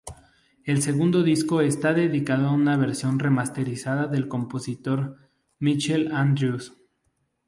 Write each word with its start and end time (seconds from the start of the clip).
El 0.65 0.81
segundo 0.81 1.21
disco 1.21 1.61
está 1.61 1.93
dedicado 1.93 2.47
a 2.47 2.53
una 2.53 2.75
versión 2.75 3.19
remasterizada 3.19 4.07
del 4.07 4.27
compositor 4.27 5.29
Michael 5.59 6.11
Andrews. 6.11 6.73